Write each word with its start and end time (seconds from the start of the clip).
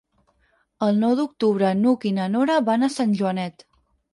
El 0.87 0.95
nou 1.03 1.13
d'octubre 1.19 1.73
n'Hug 1.83 2.09
i 2.13 2.17
na 2.17 2.27
Nora 2.37 2.59
van 2.71 2.89
a 2.89 2.93
Sant 2.99 3.17
Joanet. 3.21 3.69